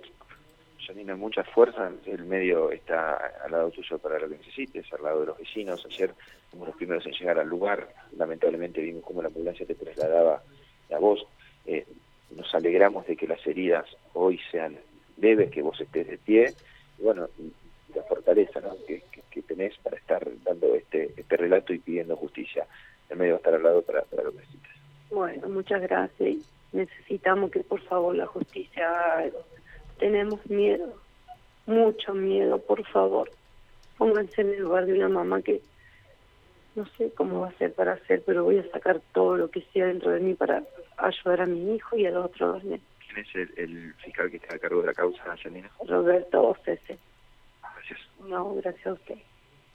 Janina, 0.88 1.14
mucha 1.16 1.44
fuerza, 1.44 1.92
el 2.06 2.24
medio 2.24 2.72
está 2.72 3.16
al 3.44 3.52
lado 3.52 3.70
tuyo 3.70 3.98
para 3.98 4.18
lo 4.18 4.26
que 4.26 4.38
necesites, 4.38 4.90
al 4.94 5.02
lado 5.02 5.20
de 5.20 5.26
los 5.26 5.38
vecinos. 5.38 5.84
Ayer 5.84 6.14
fuimos 6.50 6.68
los 6.68 6.76
primeros 6.78 7.04
en 7.04 7.12
llegar 7.12 7.38
al 7.38 7.46
lugar, 7.46 7.92
lamentablemente 8.16 8.80
vimos 8.80 9.04
cómo 9.04 9.20
la 9.20 9.28
ambulancia 9.28 9.66
te 9.66 9.74
trasladaba 9.74 10.42
a 10.90 10.98
vos. 10.98 11.26
Eh, 11.66 11.86
nos 12.30 12.54
alegramos 12.54 13.06
de 13.06 13.16
que 13.16 13.26
las 13.26 13.46
heridas 13.46 13.84
hoy 14.14 14.40
sean 14.50 14.78
leves, 15.18 15.50
que 15.50 15.60
vos 15.60 15.78
estés 15.78 16.06
de 16.08 16.16
pie, 16.16 16.54
y 16.98 17.02
bueno, 17.02 17.28
la 17.94 18.02
fortaleza 18.04 18.62
que, 18.86 19.02
tenés 19.46 19.78
para 19.78 19.96
estar 19.96 20.26
dando 20.42 20.74
este, 20.74 21.12
este 21.16 21.36
relato 21.36 21.72
y 21.72 21.78
pidiendo 21.78 22.16
justicia. 22.16 22.66
El 23.08 23.18
medio 23.18 23.34
va 23.34 23.36
a 23.36 23.38
estar 23.38 23.54
al 23.54 23.62
lado 23.62 23.82
para, 23.82 24.02
para 24.02 24.24
lo 24.24 24.32
que 24.32 24.38
necesites. 24.38 24.72
Bueno, 25.10 25.48
muchas 25.48 25.80
gracias. 25.80 26.50
Necesitamos 26.72 27.50
que 27.50 27.60
por 27.60 27.80
favor 27.82 28.16
la 28.16 28.26
justicia 28.26 28.88
haga. 29.16 29.30
Tenemos 29.98 30.44
miedo, 30.48 30.94
mucho 31.66 32.14
miedo, 32.14 32.58
por 32.58 32.86
favor. 32.86 33.30
Pónganse 33.96 34.42
en 34.42 34.50
el 34.50 34.60
lugar 34.60 34.86
de 34.86 34.94
una 34.94 35.08
mamá 35.08 35.42
que 35.42 35.60
no 36.76 36.86
sé 36.96 37.12
cómo 37.14 37.40
va 37.40 37.48
a 37.48 37.58
ser 37.58 37.72
para 37.74 37.94
hacer, 37.94 38.22
pero 38.24 38.44
voy 38.44 38.58
a 38.58 38.70
sacar 38.70 39.00
todo 39.12 39.36
lo 39.36 39.50
que 39.50 39.62
sea 39.72 39.86
dentro 39.86 40.12
de 40.12 40.20
mí 40.20 40.34
para 40.34 40.62
ayudar 40.96 41.40
a 41.42 41.46
mi 41.46 41.74
hijo 41.74 41.96
y 41.96 42.06
a 42.06 42.10
los 42.10 42.26
otros 42.26 42.62
dos 42.62 42.62
¿Quién 42.62 43.18
es 43.18 43.58
el, 43.58 43.94
fiscal 43.94 44.30
que 44.30 44.36
está 44.36 44.54
a 44.54 44.58
cargo 44.58 44.80
de 44.80 44.86
la 44.86 44.94
causa, 44.94 45.36
Janina? 45.36 45.70
Roberto 45.86 46.48
Ocese. 46.48 46.98
Gracias. 47.60 48.00
No, 48.20 48.54
gracias 48.54 48.86
a 48.86 48.92
usted. 48.92 49.16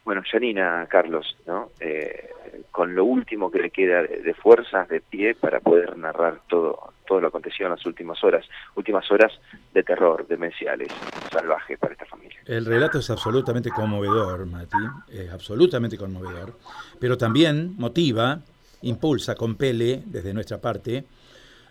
Bueno, 0.06 0.22
Janina, 0.30 0.86
Carlos, 0.90 1.38
¿no? 1.46 1.72
Eh, 1.80 2.30
con 2.72 2.94
lo 2.94 3.06
último 3.06 3.50
que 3.50 3.60
le 3.60 3.70
queda 3.70 4.04
de, 4.04 4.34
fuerzas, 4.34 4.90
de 4.90 5.00
pie, 5.00 5.36
para 5.36 5.60
poder 5.60 5.98
narrar 5.98 6.42
todo, 6.50 6.94
todo 7.08 7.22
lo 7.22 7.28
acontecido 7.28 7.68
en 7.68 7.76
las 7.76 7.86
últimas 7.86 8.22
horas, 8.24 8.46
últimas 8.76 9.10
horas 9.12 9.32
de 9.74 9.84
terror, 9.84 10.28
demenciales, 10.28 10.90
salvaje 11.32 11.78
para 11.78 11.94
esta 11.94 12.06
familia. 12.06 12.40
El 12.46 12.66
relato 12.66 13.00
es 13.00 13.10
absolutamente 13.10 13.70
conmovedor, 13.70 14.46
Mati, 14.46 14.78
es 15.12 15.32
absolutamente 15.32 15.98
conmovedor, 15.98 16.54
pero 17.00 17.18
también 17.18 17.76
motiva, 17.78 18.40
impulsa, 18.82 19.36
compele 19.36 20.04
desde 20.06 20.34
nuestra 20.34 20.60
parte 20.60 21.06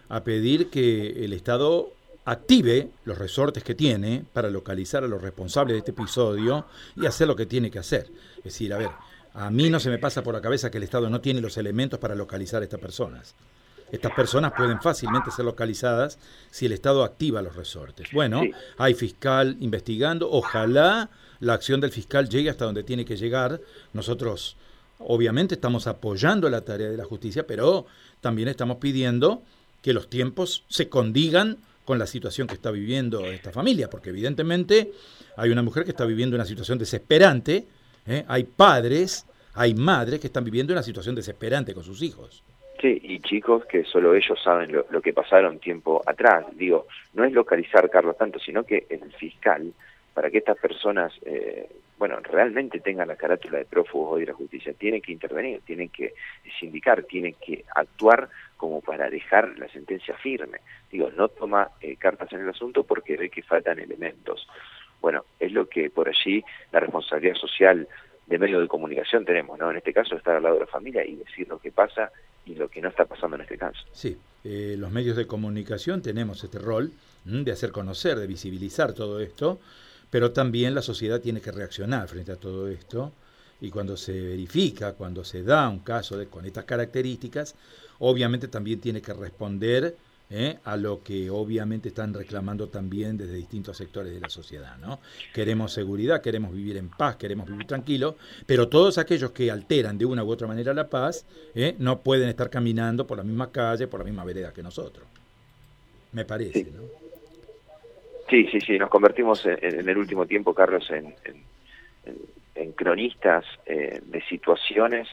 a 0.09 0.25
pedir 0.25 0.71
que 0.71 1.25
el 1.25 1.33
Estado 1.33 1.93
active 2.25 2.91
los 3.05 3.19
resortes 3.19 3.65
que 3.65 3.75
tiene 3.75 4.25
para 4.33 4.51
localizar 4.51 5.05
a 5.05 5.09
los 5.09 5.21
responsables 5.21 5.75
de 5.75 5.79
este 5.79 5.91
episodio 5.91 6.67
y 6.97 7.07
hacer 7.07 7.27
lo 7.27 7.37
que 7.37 7.47
tiene 7.47 7.71
que 7.71 7.79
hacer. 7.79 8.11
Es 8.39 8.45
decir, 8.45 8.73
a 8.73 8.79
ver, 8.79 8.91
a 9.35 9.51
mí 9.51 9.71
no 9.71 9.81
se 9.81 9.91
me 9.91 9.99
pasa 9.99 10.23
por 10.23 10.35
la 10.35 10.41
cabeza 10.41 10.71
que 10.71 10.79
el 10.79 10.85
Estado 10.85 11.09
no 11.11 11.21
tiene 11.21 11.41
los 11.41 11.57
elementos 11.57 11.99
para 11.99 12.15
localizar 12.15 12.63
a 12.63 12.65
estas 12.65 12.81
personas. 12.81 13.35
Estas 13.91 14.13
personas 14.13 14.53
pueden 14.57 14.81
fácilmente 14.81 15.31
ser 15.31 15.45
localizadas 15.45 16.19
si 16.51 16.67
el 16.67 16.73
Estado 16.73 17.05
activa 17.05 17.43
los 17.43 17.57
resortes. 17.57 18.09
Bueno, 18.13 18.43
hay 18.79 18.95
fiscal 18.95 19.57
investigando, 19.61 20.31
ojalá 20.31 21.11
la 21.41 21.55
acción 21.55 21.81
del 21.81 21.91
fiscal 21.91 22.29
llegue 22.29 22.49
hasta 22.49 22.65
donde 22.65 22.85
tiene 22.85 23.05
que 23.05 23.17
llegar. 23.17 23.61
Nosotros 23.93 24.57
obviamente 24.99 25.57
estamos 25.57 25.87
apoyando 25.87 26.49
la 26.49 26.63
tarea 26.63 26.89
de 26.89 26.97
la 26.97 27.05
justicia, 27.05 27.47
pero 27.47 27.87
también 28.21 28.49
estamos 28.49 28.79
pidiendo 28.79 29.43
que 29.83 29.93
los 29.93 30.09
tiempos 30.09 30.65
se 30.69 30.89
condigan 30.89 31.59
con 31.85 31.99
la 31.99 32.07
situación 32.07 32.47
que 32.47 32.55
está 32.55 32.71
viviendo 32.71 33.27
esta 33.27 33.51
familia, 33.51 33.91
porque 33.91 34.11
evidentemente 34.11 34.93
hay 35.37 35.51
una 35.51 35.63
mujer 35.63 35.85
que 35.85 35.91
está 35.91 36.05
viviendo 36.05 36.37
una 36.37 36.45
situación 36.45 36.79
desesperante, 36.79 37.67
¿eh? 38.07 38.25
hay 38.29 38.45
padres, 38.45 39.27
hay 39.55 39.75
madres 39.75 40.21
que 40.21 40.29
están 40.29 40.45
viviendo 40.45 40.73
una 40.73 40.83
situación 40.83 41.15
desesperante 41.15 41.75
con 41.75 41.85
sus 41.85 42.03
hijos. 42.03 42.45
Sí, 42.81 43.01
y 43.01 43.21
chicos 43.21 43.65
que 43.67 43.85
solo 43.85 44.15
ellos 44.15 44.41
saben 44.43 44.73
lo, 44.73 45.01
que 45.01 45.13
pasaron 45.13 45.61
tiempo 45.61 46.03
atrás. 46.05 46.47
Digo, 46.57 46.87
no 47.15 47.25
es 47.25 47.33
localizar, 47.33 47.89
Carlos, 47.89 48.17
tanto, 48.17 48.41
sino 48.41 48.65
que 48.65 48.87
el 48.91 49.13
fiscal, 49.13 49.73
para 50.13 50.31
que 50.31 50.39
estas 50.39 50.59
personas, 50.59 51.13
eh, 51.25 51.69
bueno, 51.97 52.19
realmente 52.21 52.81
tengan 52.81 53.07
la 53.07 53.15
carátula 53.15 53.59
de 53.59 53.67
prófugos 53.67 54.15
hoy 54.15 54.23
de 54.23 54.33
la 54.33 54.35
justicia, 54.35 54.73
tiene 54.73 55.01
que 55.01 55.13
intervenir, 55.13 55.61
tiene 55.65 55.91
que 55.91 56.15
sindicar, 56.59 57.05
tiene 57.05 57.35
que 57.35 57.65
actuar 57.73 58.29
como 58.63 58.81
para 58.81 59.11
dejar 59.11 59.59
la 59.59 59.67
sentencia 59.73 60.17
firme. 60.19 60.61
Digo, 60.89 61.11
no 61.11 61.27
toma 61.27 61.73
eh, 61.81 61.97
cartas 61.97 62.33
en 62.33 62.43
el 62.43 62.49
asunto 62.49 62.85
porque 62.85 63.17
ve 63.17 63.29
que 63.29 63.43
faltan 63.43 63.81
elementos. 63.81 64.47
Bueno, 65.01 65.25
es 65.41 65.51
lo 65.51 65.69
que 65.69 65.91
por 65.91 66.09
allí 66.09 66.45
la 66.71 66.79
responsabilidad 66.79 67.35
social 67.35 67.89
de 68.25 68.39
medios 68.39 68.63
de 68.63 68.69
comunicación 68.69 69.25
tenemos, 69.25 69.59
¿no? 69.59 69.69
En 69.69 69.79
este 69.79 69.93
caso, 69.93 70.15
estar 70.15 70.37
al 70.37 70.45
lado 70.45 70.55
de 70.55 70.61
la 70.61 70.69
familia 70.69 71.05
y 71.05 71.17
decir 71.17 71.49
lo 71.49 71.59
que 71.59 71.73
pasa 71.73 72.13
y 72.47 72.55
lo 72.55 72.69
que 72.69 72.81
no 72.81 72.91
está 72.91 73.05
pasando 73.05 73.35
en 73.35 73.43
este 73.43 73.59
caso. 73.59 73.85
Sí, 73.91 74.17
eh, 74.45 74.77
los 74.79 74.93
medios 74.93 75.17
de 75.17 75.27
comunicación 75.27 76.01
tenemos 76.01 76.45
este 76.45 76.61
rol 76.61 76.93
de 77.25 77.51
hacer 77.51 77.73
conocer, 77.73 78.17
de 78.17 78.29
visibilizar 78.29 78.93
todo 78.93 79.19
esto, 79.19 79.59
pero 80.09 80.31
también 80.31 80.77
la 80.77 80.83
sociedad 80.83 81.21
tiene 81.21 81.41
que 81.41 81.51
reaccionar 81.51 82.07
frente 82.07 82.31
a 82.31 82.37
todo 82.37 82.69
esto 82.69 83.11
y 83.63 83.71
cuando 83.71 83.97
se 83.97 84.13
verifica, 84.13 84.93
cuando 84.95 85.25
se 85.25 85.45
da 85.45 85.69
un 85.69 85.79
caso 85.79 86.19
de, 86.19 86.27
con 86.27 86.45
estas 86.45 86.65
características, 86.65 87.55
obviamente 88.01 88.49
también 88.49 88.81
tiene 88.81 89.01
que 89.01 89.15
responder 89.15 89.97
¿eh? 90.31 90.59
a 90.65 90.77
lo 90.77 91.01
que 91.05 91.31
obviamente 91.31 91.91
están 91.91 92.13
reclamando 92.13 92.69
también 92.69 93.17
desde 93.17 93.35
distintos 93.35 93.77
sectores 93.77 94.13
de 94.13 94.19
la 94.19 94.29
sociedad. 94.29 94.77
¿no? 94.79 94.99
Queremos 95.33 95.73
seguridad, 95.73 96.21
queremos 96.21 96.53
vivir 96.53 96.77
en 96.77 96.89
paz, 96.89 97.15
queremos 97.15 97.49
vivir 97.49 97.65
tranquilo, 97.65 98.17
pero 98.47 98.69
todos 98.69 98.99
aquellos 98.99 99.31
que 99.31 99.49
alteran 99.49 99.97
de 99.97 100.07
una 100.07 100.25
u 100.25 100.31
otra 100.31 100.49
manera 100.49 100.75
la 100.75 100.89
paz 100.89 101.25
¿eh? 101.55 101.77
no 101.79 102.01
pueden 102.01 102.29
estar 102.29 102.51
caminando 102.51 103.07
por 103.07 103.19
la 103.19 103.25
misma 103.25 103.53
calle, 103.53 103.87
por 103.87 104.01
la 104.01 104.05
misma 104.07 104.25
vereda 104.25 104.53
que 104.53 104.65
nosotros. 104.65 105.07
Me 106.11 106.25
parece, 106.25 106.65
sí. 106.65 106.73
¿no? 106.75 106.83
Sí, 108.29 108.49
sí, 108.51 108.61
sí, 108.61 108.77
nos 108.77 108.91
convertimos 108.91 109.47
en, 109.47 109.89
el 109.89 109.99
último 109.99 110.27
tiempo, 110.27 110.53
Carlos, 110.53 110.91
en, 110.91 111.15
en, 111.25 112.17
cronistas 112.77 113.45
eh, 113.67 114.01
de 114.03 114.23
situaciones 114.23 115.09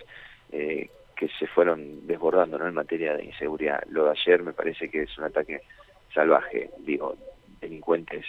eh, 0.51 0.89
que 1.15 1.27
se 1.39 1.48
fueron 1.48 2.08
desbordando 2.08 2.58
¿no? 2.58 2.67
en 2.67 2.74
materia 2.74 3.15
de 3.15 3.25
inseguridad. 3.25 3.84
Lo 3.89 4.05
de 4.05 4.12
ayer 4.12 4.41
me 4.41 4.53
parece 4.53 4.89
que 4.89 5.03
es 5.03 5.17
un 5.17 5.25
ataque 5.25 5.62
salvaje, 6.13 6.72
digo, 6.79 7.15
delincuentes 7.60 8.25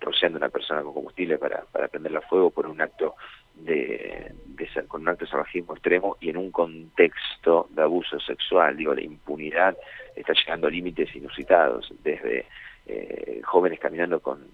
rociando 0.00 0.38
a 0.38 0.40
una 0.40 0.48
persona 0.48 0.82
con 0.82 0.94
combustible 0.94 1.38
para, 1.38 1.62
para 1.70 1.88
prenderla 1.88 2.20
a 2.20 2.28
fuego 2.28 2.50
por 2.50 2.66
un 2.66 2.80
acto 2.80 3.16
de, 3.54 4.32
de, 4.46 4.68
con 4.88 5.02
un 5.02 5.08
acto 5.08 5.24
de 5.24 5.30
salvajismo 5.30 5.74
extremo 5.74 6.16
y 6.20 6.30
en 6.30 6.38
un 6.38 6.50
contexto 6.50 7.68
de 7.70 7.82
abuso 7.82 8.18
sexual, 8.20 8.76
digo, 8.76 8.94
la 8.94 9.02
impunidad 9.02 9.76
está 10.16 10.32
llegando 10.32 10.68
a 10.68 10.70
límites 10.70 11.14
inusitados, 11.14 11.92
desde 12.02 12.46
eh, 12.86 13.40
jóvenes 13.44 13.78
caminando 13.78 14.20
con, 14.20 14.46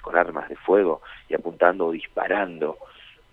con 0.00 0.16
armas 0.16 0.48
de 0.48 0.56
fuego 0.56 1.02
y 1.28 1.34
apuntando 1.34 1.86
o 1.86 1.92
disparando 1.92 2.78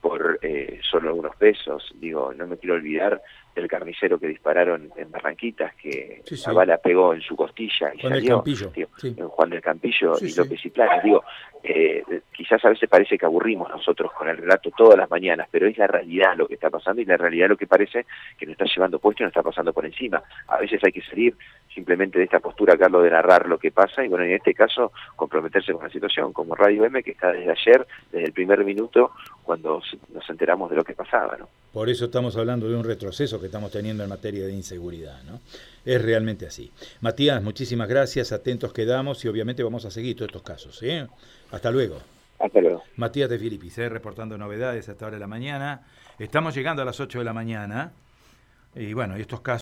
por 0.01 0.39
eh, 0.41 0.79
solo 0.89 1.09
algunos 1.09 1.35
pesos. 1.35 1.91
Digo, 1.95 2.33
no 2.33 2.47
me 2.47 2.57
quiero 2.57 2.75
olvidar 2.75 3.21
del 3.55 3.67
carnicero 3.67 4.19
que 4.19 4.27
dispararon 4.27 4.91
en 4.95 5.11
Barranquitas, 5.11 5.75
que 5.75 6.23
la 6.45 6.53
bala 6.53 6.77
pegó 6.77 7.13
en 7.13 7.21
su 7.21 7.35
costilla 7.35 7.91
y 7.93 7.99
Juan 7.99 8.13
salió. 8.13 8.41
Del 8.43 8.55
Campillo. 8.55 9.29
Juan 9.29 9.49
del 9.49 9.61
Campillo 9.61 10.13
y 10.21 10.33
López 10.33 10.65
y 10.65 10.69
Planes. 10.69 11.03
Digo, 11.03 11.23
eh, 11.63 12.03
quizás 12.31 12.63
a 12.63 12.69
veces 12.69 12.89
parece 12.89 13.17
que 13.17 13.25
aburrimos 13.25 13.69
nosotros 13.69 14.11
con 14.13 14.29
el 14.29 14.37
relato 14.37 14.71
todas 14.71 14.97
las 14.97 15.09
mañanas, 15.09 15.47
pero 15.51 15.67
es 15.67 15.77
la 15.77 15.87
realidad 15.87 16.37
lo 16.37 16.47
que 16.47 16.53
está 16.53 16.69
pasando 16.69 17.01
y 17.01 17.05
la 17.05 17.17
realidad 17.17 17.49
lo 17.49 17.57
que 17.57 17.67
parece 17.67 18.05
que 18.37 18.45
nos 18.45 18.53
está 18.53 18.65
llevando 18.65 18.99
puesto 18.99 19.23
y 19.23 19.25
nos 19.25 19.31
está 19.31 19.43
pasando 19.43 19.73
por 19.73 19.85
encima. 19.85 20.23
A 20.47 20.57
veces 20.57 20.81
hay 20.83 20.91
que 20.91 21.01
salir 21.01 21.35
simplemente 21.73 22.17
de 22.17 22.25
esta 22.25 22.39
postura, 22.39 22.77
Carlos, 22.77 23.03
de 23.03 23.11
narrar 23.11 23.47
lo 23.47 23.57
que 23.57 23.71
pasa 23.71 24.03
y 24.03 24.07
bueno, 24.07 24.25
en 24.25 24.33
este 24.33 24.53
caso 24.53 24.91
comprometerse 25.15 25.73
con 25.73 25.83
la 25.83 25.89
situación, 25.89 26.33
como 26.33 26.55
Radio 26.55 26.85
M, 26.85 27.01
que 27.03 27.11
está 27.11 27.31
desde 27.31 27.51
ayer, 27.51 27.87
desde 28.11 28.25
el 28.25 28.33
primer 28.33 28.63
minuto, 28.65 29.11
cuando 29.43 29.81
nos 30.13 30.29
enteramos 30.29 30.69
de 30.69 30.75
lo 30.75 30.83
que 30.83 30.93
pasaba, 30.93 31.37
¿no? 31.37 31.47
Por 31.71 31.89
eso 31.89 32.05
estamos 32.05 32.35
hablando 32.35 32.67
de 32.67 32.75
un 32.75 32.83
retroceso 32.83 33.39
que 33.39 33.45
estamos 33.45 33.71
teniendo 33.71 34.03
en 34.03 34.09
materia 34.09 34.45
de 34.45 34.53
inseguridad, 34.53 35.21
¿no? 35.23 35.39
Es 35.85 36.01
realmente 36.01 36.47
así. 36.47 36.71
Matías, 37.01 37.41
muchísimas 37.43 37.87
gracias, 37.87 38.31
atentos 38.31 38.73
quedamos 38.73 39.23
y 39.23 39.27
obviamente 39.27 39.63
vamos 39.63 39.85
a 39.85 39.91
seguir 39.91 40.15
todos 40.15 40.29
estos 40.29 40.43
casos, 40.43 40.81
¿eh? 40.83 41.07
Hasta 41.51 41.71
luego. 41.71 41.97
Hasta 42.39 42.61
luego. 42.61 42.83
Matías 42.95 43.29
de 43.29 43.37
Filipis, 43.37 43.77
¿eh? 43.77 43.89
reportando 43.89 44.37
novedades 44.37 44.89
hasta 44.89 45.05
ahora 45.05 45.17
de 45.17 45.21
la 45.21 45.27
mañana. 45.27 45.81
Estamos 46.17 46.55
llegando 46.55 46.81
a 46.81 46.85
las 46.85 46.99
8 46.99 47.19
de 47.19 47.25
la 47.25 47.33
mañana 47.33 47.91
y 48.75 48.93
bueno, 48.93 49.17
y 49.17 49.21
estos 49.21 49.41
casos 49.41 49.57